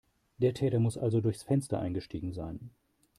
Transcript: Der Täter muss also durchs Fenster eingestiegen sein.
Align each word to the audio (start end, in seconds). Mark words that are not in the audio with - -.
Der 0.39 0.55
Täter 0.55 0.79
muss 0.79 0.97
also 0.97 1.21
durchs 1.21 1.43
Fenster 1.43 1.79
eingestiegen 1.79 2.33
sein. 2.33 2.71